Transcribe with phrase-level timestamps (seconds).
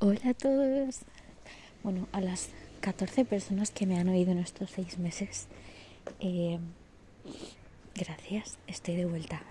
[0.00, 1.00] Hola a todos.
[1.82, 2.50] Bueno, a las
[2.82, 5.48] 14 personas que me han oído en estos seis meses,
[6.20, 6.60] eh,
[7.96, 9.42] gracias, estoy de vuelta.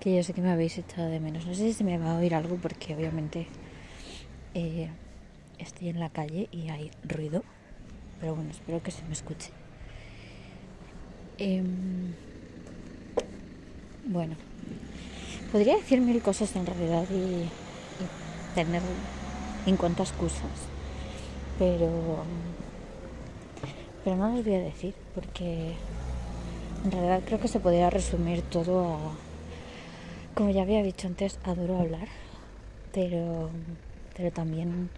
[0.00, 1.46] Que yo sé que me habéis echado de menos.
[1.46, 3.46] No sé si se me va a oír algo porque obviamente
[4.54, 4.88] eh,
[5.60, 7.44] estoy en la calle y hay ruido.
[8.18, 9.52] Pero bueno, espero que se me escuche.
[11.38, 12.14] Em,
[14.06, 14.34] bueno,
[15.52, 17.48] podría decir mil cosas en realidad y, y
[18.56, 18.82] tener
[19.66, 20.68] en cuanto a excusas.
[21.58, 22.24] Pero,
[24.04, 25.74] pero no les voy a decir porque
[26.84, 28.98] en realidad creo que se podría resumir todo a,
[30.34, 32.08] como ya había dicho antes, adoro hablar,
[32.92, 33.50] pero,
[34.16, 34.90] pero también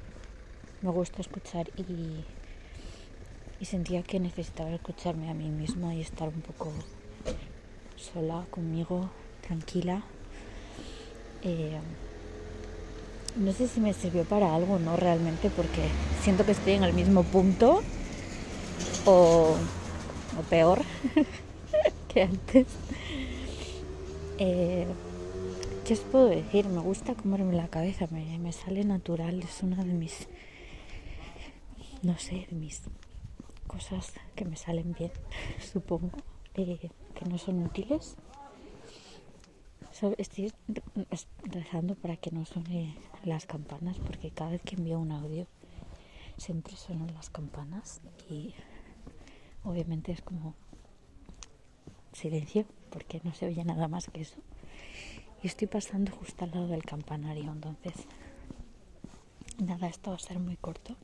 [0.80, 2.24] me gusta escuchar y,
[3.60, 6.72] y sentía que necesitaba escucharme a mí misma y estar un poco
[7.96, 9.10] sola conmigo,
[9.46, 10.02] tranquila.
[11.42, 11.78] Eh,
[13.36, 15.82] no sé si me sirvió para algo no realmente, porque
[16.22, 17.82] siento que estoy en el mismo punto
[19.06, 19.56] o,
[20.38, 20.82] o peor
[22.08, 22.66] que antes.
[24.38, 24.86] Eh,
[25.84, 26.66] ¿Qué os puedo decir?
[26.66, 30.28] Me gusta comerme la cabeza, me, me, sale natural, es una de mis,
[32.02, 32.82] no sé, de mis
[33.66, 35.12] cosas que me salen bien,
[35.72, 36.10] supongo,
[36.54, 38.16] eh, que no son útiles
[40.18, 40.52] Estoy
[41.44, 45.46] rezando para que no suene las campanas, porque cada vez que envío un audio
[46.36, 48.54] siempre suenan las campanas y
[49.62, 50.54] obviamente es como
[52.12, 54.36] silencio, porque no se oye nada más que eso.
[55.44, 57.94] Y estoy pasando justo al lado del campanario, entonces
[59.58, 60.96] nada, esto va a ser muy corto,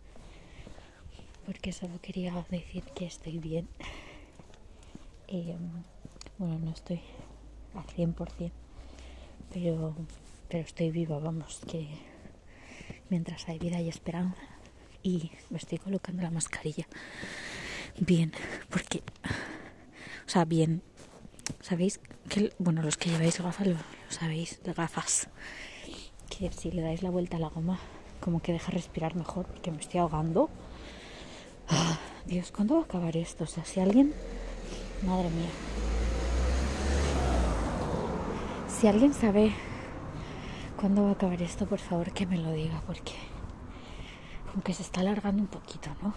[1.46, 3.68] porque solo quería decir que estoy bien.
[5.28, 5.54] Y,
[6.38, 7.00] bueno, no estoy
[7.74, 8.50] al 100%,
[9.52, 9.94] pero,
[10.48, 11.88] pero estoy viva, vamos, que
[13.08, 14.42] mientras hay vida hay esperanza
[15.02, 16.86] y me estoy colocando la mascarilla
[17.98, 18.32] bien,
[18.68, 19.02] porque,
[20.26, 20.82] o sea, bien,
[21.60, 23.76] sabéis que, bueno, los que lleváis gafas lo,
[24.08, 25.28] sabéis, de gafas,
[26.28, 27.78] que si le dais la vuelta a la goma,
[28.20, 30.50] como que deja respirar mejor, porque me estoy ahogando.
[31.68, 33.44] Ah, Dios, ¿cuándo va a acabar esto?
[33.44, 34.12] O sea, si alguien,
[35.04, 35.50] madre mía,
[38.80, 39.52] Si alguien sabe
[40.80, 43.12] cuándo va a acabar esto, por favor que me lo diga, porque
[44.54, 46.14] aunque se está alargando un poquito, ¿no?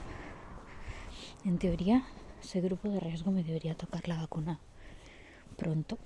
[1.43, 2.05] En teoría,
[2.41, 4.61] ese grupo de riesgo me debería tocar la vacuna
[5.57, 5.97] pronto.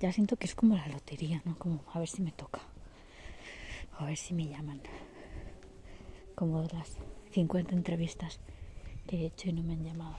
[0.00, 1.56] Ya siento que es como la lotería, ¿no?
[1.56, 2.60] Como a ver si me toca.
[3.98, 4.82] A ver si me llaman.
[6.34, 6.98] Como las
[7.30, 8.38] 50 entrevistas
[9.06, 10.16] que he hecho y no me han llamado.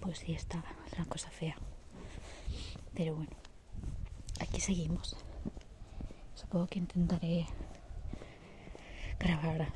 [0.00, 0.62] Pues sí, está
[0.96, 1.56] la cosa fea.
[2.94, 3.32] Pero bueno,
[4.40, 5.16] aquí seguimos.
[6.34, 7.46] Supongo que intentaré
[9.18, 9.68] grabar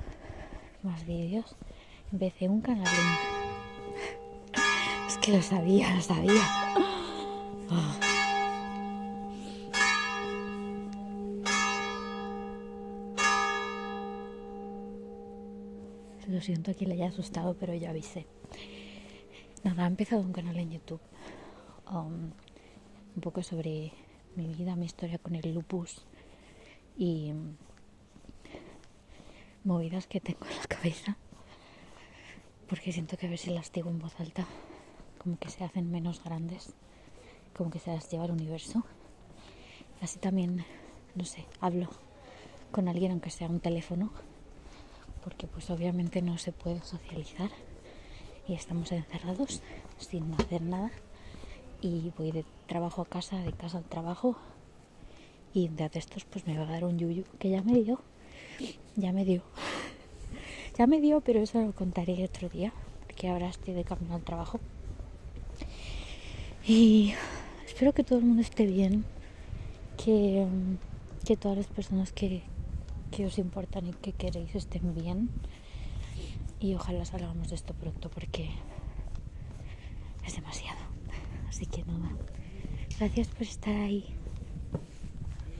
[0.82, 1.56] más vídeos.
[2.12, 2.86] Empecé un canal
[5.06, 6.42] Es que lo sabía, lo sabía.
[7.70, 7.94] Oh.
[16.28, 18.26] Lo siento a quien le haya asustado, pero ya avisé.
[19.62, 21.00] Nada, he empezado un canal en YouTube.
[21.90, 22.32] Um,
[23.16, 23.92] un poco sobre
[24.36, 26.04] mi vida, mi historia con el lupus
[26.98, 27.32] y
[29.64, 31.16] movidas que tengo en la cabeza.
[32.68, 34.46] Porque siento que a ver si las digo en voz alta,
[35.18, 36.74] como que se hacen menos grandes,
[37.56, 38.84] como que se las lleva al universo.
[40.02, 40.64] Así también,
[41.14, 41.88] no sé, hablo
[42.70, 44.10] con alguien aunque sea un teléfono,
[45.24, 47.50] porque pues obviamente no se puede socializar
[48.46, 49.62] y estamos encerrados
[49.98, 50.90] sin hacer nada
[51.86, 54.36] y voy de trabajo a casa, de casa al trabajo.
[55.54, 58.00] Y de estos pues me va a dar un yuyu que ya me dio,
[58.96, 59.42] ya me dio,
[60.78, 64.22] ya me dio, pero eso lo contaré otro día porque ahora estoy de camino al
[64.22, 64.60] trabajo.
[66.66, 67.14] Y
[67.64, 69.04] espero que todo el mundo esté bien,
[69.96, 70.46] que,
[71.24, 72.42] que todas las personas que,
[73.10, 75.30] que os importan y que queréis estén bien.
[76.60, 78.50] Y ojalá salgamos de esto pronto porque
[80.26, 80.95] es demasiado.
[81.48, 82.16] Así que nada,
[82.98, 84.16] gracias por estar ahí.